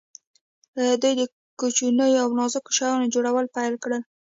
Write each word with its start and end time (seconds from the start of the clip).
دوی 1.01 1.13
د 1.19 1.21
کوچنیو 1.59 2.21
او 2.23 2.29
نازکو 2.39 2.69
شیانو 2.77 3.11
جوړول 3.15 3.45
پیل 3.55 3.73
کړل. 3.83 4.01